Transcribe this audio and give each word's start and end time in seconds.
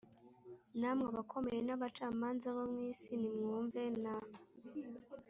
Namwe 0.79 1.05
abakomeye 1.11 1.59
n 1.63 1.69
abacamanza 1.75 2.47
bo 2.55 2.65
mu 2.73 2.79
isi 2.91 3.11
ni 3.19 3.29
mwumve 3.35 3.83
na 4.03 4.15